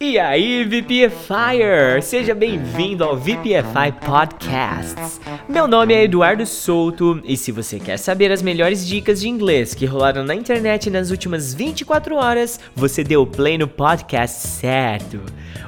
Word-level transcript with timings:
E 0.00 0.16
aí, 0.16 0.62
VPFire! 0.62 2.00
Seja 2.02 2.32
bem-vindo 2.32 3.02
ao 3.02 3.16
VPFI 3.16 3.90
Podcasts. 4.06 5.20
Meu 5.48 5.66
nome 5.66 5.92
é 5.92 6.04
Eduardo 6.04 6.46
Souto 6.46 7.20
e 7.24 7.36
se 7.36 7.50
você 7.50 7.80
quer 7.80 7.96
saber 7.96 8.30
as 8.30 8.40
melhores 8.40 8.86
dicas 8.86 9.20
de 9.20 9.28
inglês 9.28 9.74
que 9.74 9.86
rolaram 9.86 10.22
na 10.22 10.36
internet 10.36 10.88
nas 10.88 11.10
últimas 11.10 11.52
24 11.52 12.14
horas, 12.14 12.60
você 12.76 13.02
deu 13.02 13.26
play 13.26 13.58
no 13.58 13.66
podcast 13.66 14.46
certo. 14.46 15.20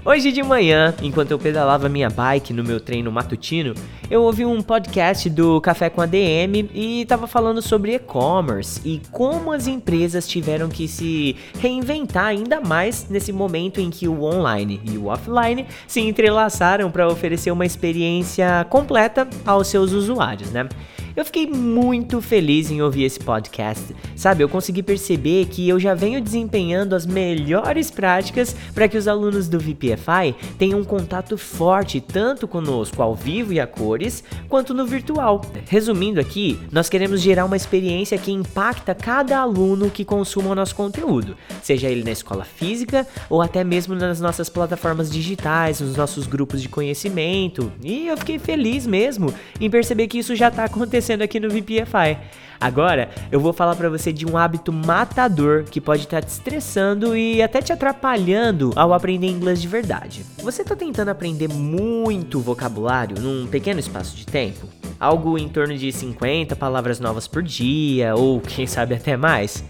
Hoje 0.04 0.31
de 0.31 0.42
manhã, 0.42 0.94
enquanto 1.03 1.33
eu 1.33 1.38
pedalava 1.38 1.88
minha 1.88 2.08
bike 2.08 2.53
no 2.53 2.65
meu 2.65 2.81
treino 2.81 3.10
matutino, 3.10 3.74
eu 4.10 4.22
ouvi 4.22 4.47
um 4.47 4.62
podcast 4.62 5.28
do 5.28 5.60
Café 5.60 5.90
com 5.90 6.01
a 6.01 6.06
DM 6.06 6.71
e 6.72 7.03
estava 7.03 7.26
falando 7.26 7.60
sobre 7.60 7.94
e-commerce 7.94 8.81
e 8.85 9.03
como 9.10 9.53
as 9.53 9.67
empresas 9.67 10.26
tiveram 10.26 10.69
que 10.69 10.88
se 10.88 11.37
reinventar 11.58 12.26
ainda 12.26 12.60
mais 12.60 13.08
nesse 13.10 13.33
momento 13.33 13.81
em 13.81 13.90
que 13.90 14.08
o 14.08 14.19
online 14.24 14.80
e 14.84 14.96
o 14.96 15.06
offline 15.06 15.66
se 15.87 16.00
entrelaçaram 16.00 16.91
para 16.91 17.09
oferecer 17.09 17.51
uma 17.51 17.66
experiência 17.66 18.66
completa 18.69 19.28
aos 19.45 19.69
seus 19.69 19.92
usuários, 19.92 20.51
né? 20.51 20.69
Eu 21.16 21.24
fiquei 21.24 21.45
muito 21.45 22.23
feliz 22.23 22.70
em 22.70 22.80
ouvir 22.80 23.02
esse 23.02 23.19
podcast. 23.19 23.95
Sabe, 24.14 24.45
eu 24.45 24.48
consegui 24.48 24.80
perceber 24.82 25.46
que 25.46 25.69
eu 25.69 25.78
já 25.80 25.92
venho 25.92 26.20
desempenhando 26.20 26.95
as 26.95 27.05
melhores 27.05 27.91
práticas 27.91 28.55
para 28.73 28.86
que 28.86 28.96
os 28.96 29.09
alunos 29.09 29.48
do 29.48 29.59
VPFI 29.59 30.34
tenham 30.56 30.78
um 30.78 30.84
contato 30.84 31.36
forte 31.36 32.00
tanto 32.00 32.46
conosco 32.46 33.02
ao 33.02 33.14
vivo 33.14 33.52
e 33.52 33.59
a 33.59 33.66
cores, 33.66 34.23
quanto 34.48 34.73
no 34.73 34.86
virtual. 34.86 35.41
Resumindo 35.66 36.20
aqui, 36.20 36.59
nós 36.70 36.88
queremos 36.88 37.20
gerar 37.20 37.45
uma 37.45 37.56
experiência 37.56 38.16
que 38.16 38.30
impacta 38.30 38.95
cada 38.95 39.38
aluno 39.38 39.91
que 39.91 40.05
consuma 40.05 40.50
o 40.50 40.55
nosso 40.55 40.77
conteúdo, 40.77 41.36
seja 41.61 41.88
ele 41.88 42.05
na 42.05 42.12
escola 42.12 42.45
física 42.45 43.06
ou 43.28 43.42
até 43.42 43.64
mesmo 43.64 43.97
nas 43.97 44.20
nossas 44.20 44.48
plataformas 44.48 45.11
digitais, 45.11 45.80
nos 45.80 45.97
nossos 45.97 46.28
grupos 46.28 46.62
de 46.62 46.69
conhecimento. 46.69 47.72
E 47.83 48.06
eu 48.06 48.16
fiquei 48.16 48.39
feliz 48.39 48.86
mesmo 48.86 49.34
em 49.61 49.69
perceber 49.69 50.06
que 50.06 50.19
isso 50.19 50.36
já 50.36 50.48
está 50.48 50.64
acontecendo 50.64 51.00
acontecendo 51.01 51.23
aqui 51.23 51.41
no 51.41 51.48
VPFI. 51.48 52.19
Agora, 52.61 53.09
eu 53.33 53.41
vou 53.41 53.55
falar 53.55 53.75
para 53.75 53.89
você 53.89 54.12
de 54.12 54.27
um 54.27 54.37
hábito 54.37 54.70
matador 54.70 55.65
que 55.65 55.81
pode 55.81 56.03
estar 56.03 56.20
tá 56.20 56.27
te 56.27 56.31
estressando 56.31 57.17
e 57.17 57.42
até 57.42 57.62
te 57.62 57.73
atrapalhando 57.73 58.70
ao 58.77 58.92
aprender 58.92 59.29
inglês 59.29 59.62
de 59.62 59.67
verdade. 59.67 60.25
Você 60.42 60.61
está 60.61 60.77
tentando 60.77 61.09
aprender 61.09 61.48
muito 61.48 62.39
vocabulário 62.39 63.19
num 63.19 63.47
pequeno 63.47 63.81
espaço 63.81 64.15
de 64.15 64.27
tempo? 64.27 64.69
Algo 65.01 65.39
em 65.39 65.48
torno 65.48 65.77
de 65.77 65.91
50 65.91 66.55
palavras 66.55 67.01
novas 67.01 67.27
por 67.27 67.42
dia, 67.42 68.14
ou 68.14 68.41
quem 68.41 68.67
sabe 68.67 68.95
até 68.95 69.17
mais? 69.17 69.64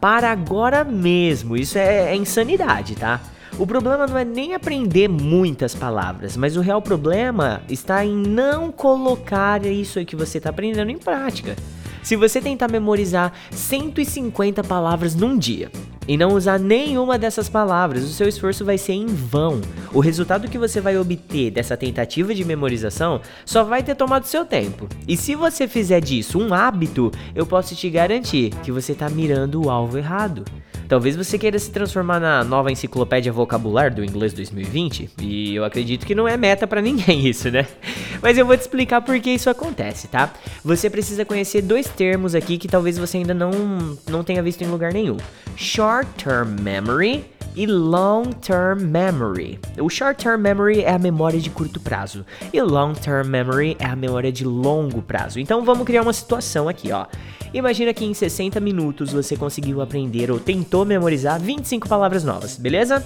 Para 0.00 0.30
agora 0.30 0.82
mesmo, 0.82 1.58
isso 1.58 1.76
é, 1.76 2.12
é 2.12 2.16
insanidade, 2.16 2.94
tá? 2.94 3.20
O 3.58 3.66
problema 3.66 4.06
não 4.06 4.16
é 4.16 4.24
nem 4.24 4.54
aprender 4.54 5.08
muitas 5.08 5.74
palavras, 5.74 6.36
mas 6.36 6.56
o 6.56 6.60
real 6.60 6.80
problema 6.80 7.62
está 7.68 8.04
em 8.04 8.16
não 8.16 8.72
colocar 8.72 9.64
isso 9.66 9.98
aí 9.98 10.04
que 10.04 10.16
você 10.16 10.38
está 10.38 10.50
aprendendo 10.50 10.90
em 10.90 10.98
prática. 10.98 11.56
Se 12.02 12.16
você 12.16 12.40
tentar 12.40 12.70
memorizar 12.70 13.32
150 13.50 14.64
palavras 14.64 15.14
num 15.14 15.36
dia 15.36 15.70
e 16.08 16.16
não 16.16 16.34
usar 16.34 16.58
nenhuma 16.58 17.18
dessas 17.18 17.48
palavras, 17.48 18.02
o 18.04 18.08
seu 18.08 18.26
esforço 18.26 18.64
vai 18.64 18.78
ser 18.78 18.94
em 18.94 19.06
vão. 19.06 19.60
O 19.92 20.00
resultado 20.00 20.48
que 20.48 20.58
você 20.58 20.80
vai 20.80 20.96
obter 20.96 21.50
dessa 21.50 21.76
tentativa 21.76 22.34
de 22.34 22.44
memorização 22.44 23.20
só 23.44 23.62
vai 23.62 23.82
ter 23.82 23.94
tomado 23.94 24.24
seu 24.24 24.46
tempo. 24.46 24.88
E 25.06 25.16
se 25.16 25.34
você 25.34 25.68
fizer 25.68 26.00
disso 26.00 26.38
um 26.38 26.54
hábito, 26.54 27.12
eu 27.34 27.44
posso 27.44 27.76
te 27.76 27.90
garantir 27.90 28.50
que 28.62 28.72
você 28.72 28.92
está 28.92 29.10
mirando 29.10 29.62
o 29.62 29.70
alvo 29.70 29.98
errado. 29.98 30.44
Talvez 30.90 31.14
você 31.14 31.38
queira 31.38 31.56
se 31.56 31.70
transformar 31.70 32.18
na 32.18 32.42
nova 32.42 32.68
enciclopédia 32.72 33.30
vocabular 33.30 33.94
do 33.94 34.04
inglês 34.04 34.32
2020, 34.32 35.10
e 35.22 35.54
eu 35.54 35.64
acredito 35.64 36.04
que 36.04 36.16
não 36.16 36.26
é 36.26 36.36
meta 36.36 36.66
para 36.66 36.82
ninguém 36.82 37.24
isso, 37.30 37.48
né? 37.48 37.64
Mas 38.20 38.36
eu 38.36 38.44
vou 38.44 38.56
te 38.56 38.62
explicar 38.62 39.00
por 39.00 39.20
que 39.20 39.30
isso 39.30 39.48
acontece, 39.48 40.08
tá? 40.08 40.32
Você 40.64 40.90
precisa 40.90 41.24
conhecer 41.24 41.62
dois 41.62 41.86
termos 41.86 42.34
aqui 42.34 42.58
que 42.58 42.66
talvez 42.66 42.98
você 42.98 43.18
ainda 43.18 43.32
não, 43.32 43.52
não 44.10 44.24
tenha 44.24 44.42
visto 44.42 44.62
em 44.62 44.66
lugar 44.66 44.92
nenhum: 44.92 45.16
short 45.54 46.08
term 46.16 46.60
memory 46.60 47.24
e 47.54 47.66
long 47.66 48.24
term 48.40 48.80
memory. 48.82 49.58
O 49.80 49.88
short 49.88 50.22
term 50.22 50.40
memory 50.40 50.82
é 50.82 50.92
a 50.92 50.98
memória 50.98 51.40
de 51.40 51.50
curto 51.50 51.80
prazo 51.80 52.24
e 52.52 52.60
long 52.60 52.92
term 52.92 53.28
memory 53.28 53.76
é 53.78 53.86
a 53.86 53.96
memória 53.96 54.30
de 54.30 54.44
longo 54.44 55.02
prazo. 55.02 55.40
Então 55.40 55.64
vamos 55.64 55.84
criar 55.84 56.02
uma 56.02 56.12
situação 56.12 56.68
aqui, 56.68 56.92
ó. 56.92 57.06
Imagina 57.52 57.92
que 57.92 58.04
em 58.04 58.14
60 58.14 58.60
minutos 58.60 59.12
você 59.12 59.36
conseguiu 59.36 59.80
aprender 59.80 60.30
ou 60.30 60.38
tentou 60.38 60.84
memorizar 60.84 61.40
25 61.40 61.88
palavras 61.88 62.22
novas, 62.22 62.56
beleza? 62.56 63.04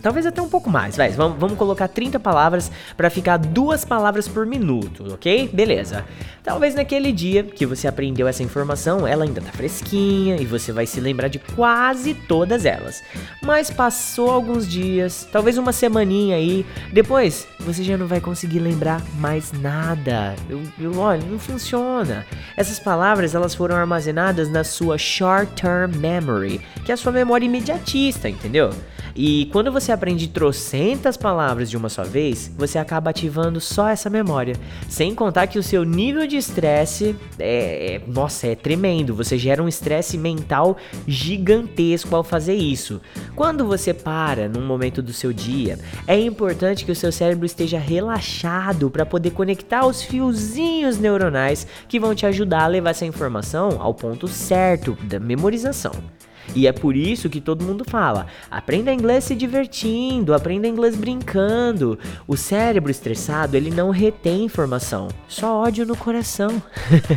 Talvez 0.00 0.26
até 0.26 0.40
um 0.40 0.48
pouco 0.48 0.70
mais, 0.70 0.96
vai. 0.96 1.10
Vamos, 1.10 1.38
vamos 1.38 1.58
colocar 1.58 1.88
30 1.88 2.18
palavras 2.20 2.70
para 2.96 3.10
ficar 3.10 3.36
duas 3.36 3.84
palavras 3.84 4.26
por 4.26 4.46
minuto, 4.46 5.12
ok? 5.12 5.48
Beleza. 5.52 6.04
Talvez 6.42 6.74
naquele 6.74 7.12
dia 7.12 7.42
que 7.42 7.66
você 7.66 7.86
aprendeu 7.86 8.26
essa 8.26 8.42
informação, 8.42 9.06
ela 9.06 9.24
ainda 9.24 9.40
tá 9.40 9.52
fresquinha 9.52 10.36
e 10.36 10.46
você 10.46 10.72
vai 10.72 10.86
se 10.86 10.98
lembrar 10.98 11.28
de 11.28 11.38
quase 11.38 12.14
todas 12.14 12.64
elas. 12.64 13.02
Mas 13.42 13.70
passou 13.70 14.30
alguns 14.30 14.66
dias, 14.66 15.28
talvez 15.30 15.58
uma 15.58 15.72
semaninha 15.72 16.36
aí, 16.36 16.64
depois 16.92 17.46
você 17.60 17.84
já 17.84 17.96
não 17.96 18.06
vai 18.06 18.20
conseguir 18.20 18.58
lembrar 18.58 19.02
mais 19.18 19.52
nada. 19.52 20.34
Eu, 20.48 20.62
eu, 20.78 20.98
olha, 20.98 21.22
não 21.24 21.38
funciona. 21.38 22.26
Essas 22.56 22.78
palavras 22.78 23.34
elas 23.34 23.54
foram 23.54 23.76
armazenadas 23.76 24.50
na 24.50 24.64
sua 24.64 24.96
short-term 24.96 25.94
memory, 25.96 26.60
que 26.84 26.90
é 26.90 26.94
a 26.94 26.96
sua 26.96 27.12
memória 27.12 27.44
imediatista, 27.44 28.28
entendeu? 28.28 28.70
E 29.14 29.46
quando 29.52 29.70
você 29.70 29.89
aprende 29.92 30.28
trocentas 30.28 31.16
palavras 31.16 31.70
de 31.70 31.76
uma 31.76 31.88
só 31.88 32.02
vez, 32.02 32.50
você 32.56 32.78
acaba 32.78 33.10
ativando 33.10 33.60
só 33.60 33.88
essa 33.88 34.10
memória. 34.10 34.54
Sem 34.88 35.14
contar 35.14 35.46
que 35.46 35.58
o 35.58 35.62
seu 35.62 35.84
nível 35.84 36.26
de 36.26 36.36
estresse 36.36 37.16
é, 37.38 37.94
é, 37.94 38.02
nossa, 38.06 38.46
é 38.46 38.54
tremendo. 38.54 39.14
Você 39.14 39.38
gera 39.38 39.62
um 39.62 39.68
estresse 39.68 40.16
mental 40.16 40.76
gigantesco 41.06 42.14
ao 42.14 42.22
fazer 42.22 42.54
isso. 42.54 43.00
Quando 43.34 43.66
você 43.66 43.92
para 43.92 44.48
num 44.48 44.66
momento 44.66 45.02
do 45.02 45.12
seu 45.12 45.32
dia, 45.32 45.78
é 46.06 46.18
importante 46.18 46.84
que 46.84 46.92
o 46.92 46.96
seu 46.96 47.12
cérebro 47.12 47.46
esteja 47.46 47.78
relaxado 47.78 48.90
para 48.90 49.06
poder 49.06 49.30
conectar 49.30 49.86
os 49.86 50.02
fiozinhos 50.02 50.98
neuronais 50.98 51.66
que 51.88 52.00
vão 52.00 52.14
te 52.14 52.26
ajudar 52.26 52.64
a 52.64 52.68
levar 52.68 52.90
essa 52.90 53.06
informação 53.06 53.80
ao 53.80 53.94
ponto 53.94 54.28
certo 54.28 54.96
da 55.02 55.18
memorização. 55.18 55.92
E 56.54 56.66
é 56.66 56.72
por 56.72 56.96
isso 56.96 57.28
que 57.28 57.40
todo 57.40 57.64
mundo 57.64 57.84
fala: 57.84 58.26
aprenda 58.50 58.92
inglês 58.92 59.24
se 59.24 59.34
divertindo, 59.34 60.34
aprenda 60.34 60.66
inglês 60.66 60.96
brincando. 60.96 61.98
O 62.26 62.36
cérebro 62.36 62.90
estressado, 62.90 63.56
ele 63.56 63.70
não 63.70 63.90
retém 63.90 64.44
informação, 64.44 65.08
só 65.28 65.62
ódio 65.62 65.86
no 65.86 65.96
coração. 65.96 66.62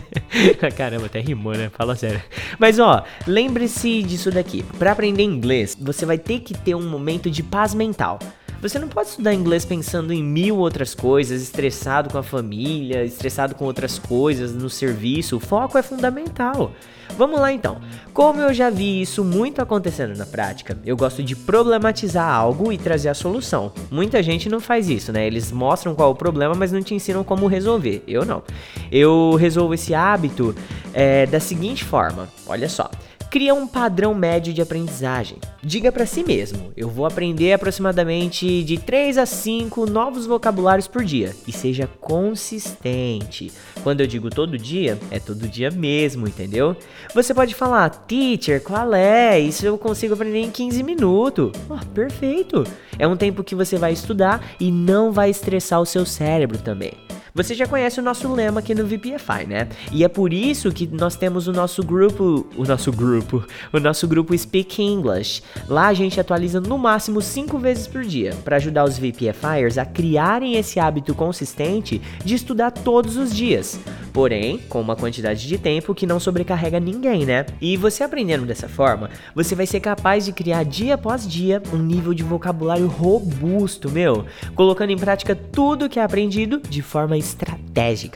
Caramba, 0.75 1.07
até 1.07 1.19
rimou, 1.19 1.53
né? 1.53 1.69
Fala 1.75 1.95
sério. 1.95 2.22
Mas 2.59 2.79
ó, 2.79 3.03
lembre-se 3.25 4.03
disso 4.03 4.31
daqui. 4.31 4.63
Para 4.77 4.91
aprender 4.91 5.23
inglês, 5.23 5.77
você 5.79 6.05
vai 6.05 6.17
ter 6.17 6.39
que 6.39 6.53
ter 6.53 6.75
um 6.75 6.88
momento 6.89 7.29
de 7.29 7.41
paz 7.41 7.73
mental. 7.73 8.19
Você 8.63 8.79
não 8.79 8.88
pode 8.88 9.09
estudar 9.09 9.34
inglês 9.34 9.66
pensando 9.66 10.13
em 10.13 10.24
mil 10.24 10.56
outras 10.56 10.96
coisas, 10.96 11.41
estressado 11.41 12.09
com 12.09 12.18
a 12.18 12.24
família, 12.24 13.03
estressado 13.03 13.56
com 13.56 13.66
outras 13.66 14.00
coisas 14.00 14.56
no 14.56 14.69
serviço. 14.69 15.35
O 15.35 15.40
foco 15.41 15.78
é 15.78 15.84
fundamental. 15.84 16.72
Vamos 17.18 17.41
lá 17.41 17.52
então. 17.52 17.81
Como 18.13 18.40
eu 18.40 18.53
já 18.53 18.69
vi 18.69 19.02
isso 19.02 19.22
muito 19.22 19.62
acontecendo 19.62 20.16
na 20.16 20.25
prática, 20.25 20.78
eu 20.85 20.96
gosto 20.96 21.22
de 21.22 21.35
problematizar 21.35 22.25
algo 22.25 22.72
e 22.72 22.78
trazer 22.78 23.09
a 23.09 23.13
solução. 23.13 23.73
Muita 23.91 24.23
gente 24.23 24.47
não 24.47 24.62
faz 24.62 24.88
isso, 24.88 25.12
né? 25.12 25.28
Eles 25.28 25.52
mostram 25.52 25.94
qual 25.94 26.07
é 26.07 26.12
o 26.13 26.16
problema, 26.16 26.56
mas 26.56 26.72
não 26.72 26.81
te 26.81 26.96
ensinam 26.96 27.22
como 27.22 27.47
resolver. 27.47 28.02
Eu 28.07 28.23
não. 28.23 28.44
Eu 28.90 29.35
resolvo 29.35 29.73
esse 29.73 29.94
hábito 29.94 30.56
é, 30.94 31.25
da 31.25 31.41
seguinte 31.41 31.84
forma: 31.84 32.29
olha 32.47 32.69
só. 32.69 32.90
Cria 33.33 33.55
um 33.55 33.66
padrão 33.66 34.13
médio 34.13 34.53
de 34.53 34.61
aprendizagem. 34.61 35.39
Diga 35.63 35.91
para 35.91 36.05
si 36.05 36.23
mesmo: 36.23 36.71
eu 36.77 36.88
vou 36.88 37.03
aprender 37.03 37.51
aproximadamente 37.51 38.63
de 38.63 38.77
3 38.77 39.17
a 39.17 39.25
5 39.25 39.87
novos 39.87 40.28
vocabulários 40.28 40.87
por 40.87 41.03
dia 41.03 41.35
e 41.47 41.52
seja 41.52 41.90
consistente. 41.99 43.52
Quando 43.81 44.02
eu 44.02 44.05
digo 44.05 44.29
todo 44.29 44.55
dia, 44.55 44.99
é 45.09 45.17
todo 45.17 45.47
dia 45.47 45.72
mesmo, 45.72 46.28
entendeu? 46.28 46.78
Você 47.16 47.34
pode 47.34 47.55
falar: 47.55 47.90
"Teacher, 47.90 48.61
qual 48.61 48.93
é? 48.93 49.40
Isso 49.40 49.66
eu 49.66 49.79
consigo 49.79 50.13
aprender 50.13 50.41
em 50.41 50.52
15 50.52 50.84
minutos". 50.84 51.53
Oh, 51.67 51.84
perfeito. 51.87 52.63
É 52.99 53.08
um 53.08 53.17
tempo 53.17 53.43
que 53.43 53.55
você 53.55 53.78
vai 53.78 53.93
estudar 53.93 54.46
e 54.59 54.69
não 54.69 55.11
vai 55.11 55.31
estressar 55.31 55.81
o 55.81 55.87
seu 55.87 56.05
cérebro 56.05 56.59
também. 56.59 56.93
Você 57.35 57.56
já 57.56 57.66
conhece 57.66 58.00
o 58.00 58.03
nosso 58.03 58.32
lema 58.32 58.59
aqui 58.59 58.76
no 58.76 58.85
VPFI, 58.85 59.47
né? 59.47 59.68
E 59.91 60.03
é 60.03 60.08
por 60.08 60.32
isso 60.32 60.72
que 60.72 60.85
nós 60.85 61.16
temos 61.16 61.47
o 61.47 61.52
nosso 61.52 61.82
grupo, 61.82 62.46
o 62.56 62.64
nosso 62.64 62.91
grupo, 62.91 63.44
o 63.74 63.80
nosso 63.80 64.08
grupo 64.08 64.38
Speak 64.38 64.80
English. 64.80 65.41
Lá 65.68 65.88
a 65.88 65.94
gente 65.96 66.20
atualiza 66.20 66.62
no 66.62 66.78
máximo 66.78 67.20
5 67.24 67.58
vezes 67.58 67.88
por 67.88 68.03
dia 68.03 68.35
para 68.44 68.58
ajudar 68.58 68.84
os 68.84 69.00
VPFIers 69.00 69.80
a 69.80 69.85
criarem 69.85 70.58
esse 70.58 70.80
hábito 70.80 71.16
consistente 71.16 72.00
de 72.24 72.35
estudar 72.35 72.70
todos 72.70 73.18
os 73.18 73.35
dias. 73.35 73.80
Porém 74.13 74.59
com 74.69 74.79
uma 74.79 74.95
quantidade 74.95 75.47
de 75.47 75.57
tempo 75.57 75.95
que 75.95 76.05
não 76.05 76.19
sobrecarrega 76.19 76.79
ninguém, 76.79 77.25
né? 77.25 77.45
E 77.59 77.75
você 77.75 78.03
aprendendo 78.03 78.45
dessa 78.45 78.69
forma, 78.69 79.09
você 79.33 79.55
vai 79.55 79.65
ser 79.65 79.79
capaz 79.79 80.23
de 80.23 80.31
criar 80.31 80.63
dia 80.63 80.93
após 80.93 81.27
dia 81.27 81.61
um 81.73 81.77
nível 81.77 82.13
de 82.13 82.23
vocabulário 82.23 82.87
robusto, 82.87 83.89
meu, 83.89 84.25
colocando 84.55 84.91
em 84.91 84.97
prática 84.97 85.35
tudo 85.35 85.89
que 85.89 85.99
é 85.99 86.03
aprendido 86.03 86.61
de 86.69 86.81
forma 86.81 87.17
estratégica, 87.17 87.62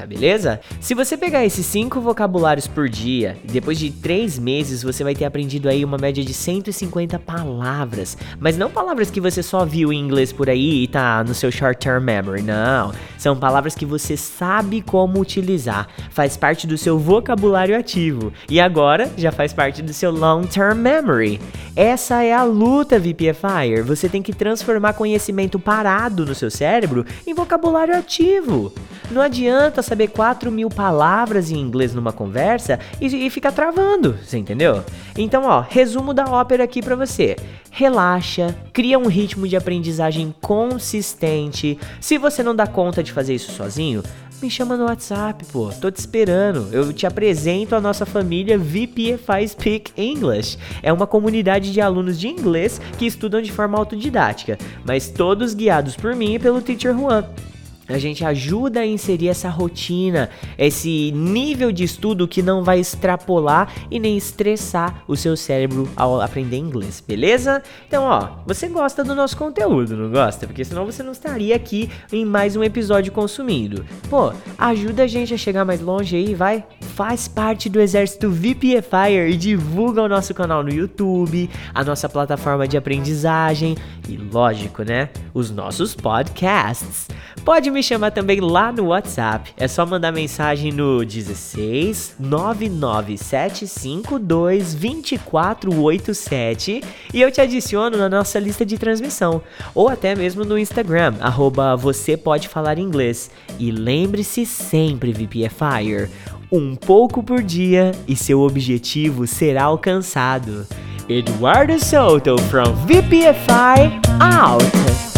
beleza? 0.06 0.59
Se 0.80 0.94
você 0.94 1.18
pegar 1.18 1.44
esses 1.44 1.65
cinco 1.65 2.00
vocabulários 2.00 2.68
por 2.68 2.88
dia 2.88 3.38
depois 3.44 3.80
de 3.80 3.92
três 3.92 4.38
meses 4.38 4.83
você 4.83 5.04
vai 5.04 5.15
ter 5.15 5.25
aprendido 5.25 5.68
aí 5.68 5.83
uma 5.83 5.98
média 5.98 6.24
de 6.24 6.33
150 6.33 7.18
palavras, 7.19 8.18
mas 8.39 8.57
não 8.57 8.69
palavras 8.69 9.09
que 9.09 9.19
você 9.19 9.42
só 9.42 9.65
viu 9.65 9.92
em 9.92 10.00
inglês 10.00 10.31
por 10.31 10.50
aí 10.50 10.83
e 10.83 10.88
tá 10.88 11.24
no 11.24 11.33
seu 11.33 11.51
short 11.51 11.80
term 11.80 12.04
memory, 12.04 12.44
não. 12.44 12.92
São 13.18 13.36
palavras 13.36 13.74
que 13.74 13.86
você 13.86 14.15
sabe 14.15 14.81
como 14.81 15.19
utilizar, 15.19 15.88
faz 16.12 16.38
parte 16.38 16.68
do 16.68 16.77
seu 16.77 17.00
vocabulário 17.00 17.77
ativo 17.77 18.31
e 18.50 18.59
agora 18.59 19.12
já 19.18 19.31
faz 19.31 19.54
parte 19.54 19.81
do 19.81 19.94
seu 19.94 20.12
long 20.12 20.44
term 20.44 20.77
memory. 20.77 21.42
Essa 21.75 22.24
é 22.24 22.33
a 22.33 22.44
luta, 22.44 23.00
VPFire. 23.00 23.81
Você 23.86 24.09
tem 24.09 24.21
que 24.21 24.33
transformar 24.33 24.94
conhecimento 24.94 25.59
parado 25.59 26.25
no 26.25 26.36
seu 26.36 26.50
cérebro 26.50 27.06
em 27.25 27.33
vocabulário 27.33 27.95
ativo. 27.95 28.74
Não 29.09 29.21
adianta 29.21 29.81
saber 29.81 30.09
4 30.09 30.51
mil 30.51 30.69
palavras 30.69 31.50
em 31.50 31.57
inglês 31.57 31.94
numa 31.94 32.12
conversa 32.12 32.77
e, 33.00 33.06
e 33.06 33.30
ficar 33.30 33.54
travando, 33.54 34.18
você 34.21 34.38
entendeu? 34.38 34.83
Então, 35.18 35.45
ó, 35.45 35.62
resumo 35.62 36.13
da 36.13 36.25
ópera 36.25 36.63
aqui 36.63 36.81
para 36.81 36.95
você. 36.95 37.38
Relaxa, 37.71 38.56
cria 38.74 39.00
um 39.00 39.07
ritmo 39.07 39.48
de 39.48 39.56
aprendizagem 39.56 40.36
consistente. 40.42 41.80
Se 42.01 42.18
você 42.18 42.44
não 42.44 42.56
dá 42.56 42.68
conta 42.68 43.01
de 43.01 43.13
fazer 43.13 43.36
isso 43.36 43.51
sozinho, 43.54 44.04
me 44.42 44.51
chama 44.51 44.77
no 44.77 44.86
WhatsApp, 44.86 45.45
pô. 45.45 45.69
Tô 45.69 45.89
te 45.89 45.98
esperando. 45.98 46.69
Eu 46.71 46.92
te 46.92 47.07
apresento 47.07 47.75
a 47.75 47.81
nossa 47.81 48.06
família 48.06 48.57
VPFI 48.57 49.48
Speak 49.48 49.92
English. 49.98 50.57
É 50.83 50.92
uma 50.92 51.07
comunidade 51.07 51.71
de 51.71 51.81
alunos 51.81 52.19
de 52.19 52.27
inglês 52.27 52.80
que 52.98 53.06
estudam 53.06 53.42
de 53.42 53.51
forma 53.51 53.77
autodidática, 53.77 54.57
mas 54.86 55.09
todos 55.09 55.54
guiados 55.54 55.95
por 55.95 56.15
mim 56.15 56.36
e 56.36 56.39
pelo 56.39 56.62
Teacher 56.62 56.95
Juan. 56.95 57.25
A 57.89 57.98
gente 57.98 58.25
ajuda 58.25 58.81
a 58.81 58.86
inserir 58.86 59.30
essa 59.30 59.50
rotina, 59.50 60.30
esse 60.57 61.12
nível 61.13 61.72
de 61.72 61.86
estudo 61.86 62.28
que 62.28 62.42
não 62.42 62.63
vai 62.63 62.80
extrapolar 62.80 63.72
e 63.89 64.00
nem 64.00 64.18
estressar 64.18 65.04
o 65.07 65.16
seu 65.16 65.38
cérebro 65.38 65.89
ao 65.95 66.19
aprender 66.19 66.57
inglês, 66.57 67.01
beleza? 67.06 67.63
Então, 67.88 68.04
ó, 68.04 68.30
você 68.45 68.68
gosta 68.68 69.04
do 69.04 69.16
nosso 69.16 69.38
conteúdo, 69.38 69.95
não 69.95 70.12
gosta? 70.12 70.45
Porque 70.45 70.66
senão 70.66 70.86
você 70.86 71.01
não 71.01 71.13
estaria 71.13 71.56
aqui 71.56 71.89
em 72.12 72.25
mais 72.25 72.56
um 72.56 72.63
episódio 72.63 73.12
consumindo. 73.12 73.86
Pô, 74.10 74.33
ajuda 74.57 75.04
a 75.04 75.07
gente 75.07 75.33
a 75.33 75.38
chegar 75.38 75.63
mais 75.63 75.80
longe 75.80 76.16
aí, 76.16 76.36
vai? 76.36 76.66
Faz 76.81 77.28
parte 77.28 77.69
do 77.69 77.80
exército 77.80 78.30
VPFire 78.30 79.31
e 79.31 79.38
divulga 79.38 80.01
o 80.01 80.10
nosso 80.10 80.33
canal 80.33 80.62
no 80.62 80.74
YouTube, 80.74 81.50
a 81.74 81.83
nossa 81.83 82.10
plataforma 82.10 82.68
de 82.68 82.75
aprendizagem 82.75 83.78
e, 84.10 84.18
lógico, 84.18 84.83
né, 84.83 85.10
os 85.33 85.51
nossos 85.51 85.95
podcasts. 85.95 87.07
Pode 87.45 87.72
me 87.72 87.76
chamar 87.83 88.12
também 88.12 88.39
lá 88.39 88.71
no 88.71 88.88
WhatsApp. 88.88 89.53
É 89.57 89.68
só 89.68 89.85
mandar 89.85 90.12
mensagem 90.12 90.71
no 90.71 91.06
16 91.06 92.15
99752 92.19 94.74
2487 94.74 96.81
e 97.13 97.21
eu 97.21 97.31
te 97.31 97.41
adiciono 97.41 97.97
na 97.97 98.09
nossa 98.09 98.39
lista 98.39 98.65
de 98.65 98.77
transmissão. 98.77 99.41
Ou 99.74 99.89
até 99.89 100.15
mesmo 100.15 100.45
no 100.45 100.57
Instagram, 100.57 101.15
arroba 101.19 101.75
você 101.75 102.15
pode 102.15 102.47
falar 102.47 102.77
inglês. 102.77 103.29
E 103.59 103.71
lembre-se 103.71 104.45
sempre, 104.45 105.12
VPFire, 105.12 106.09
um 106.51 106.75
pouco 106.75 107.23
por 107.23 107.41
dia 107.41 107.91
e 108.07 108.15
seu 108.15 108.41
objetivo 108.41 109.27
será 109.27 109.63
alcançado. 109.63 110.68
Eduardo 111.09 111.83
Souto 111.83 112.38
from 112.50 112.73
VPFI 112.85 114.00
out. 114.19 115.17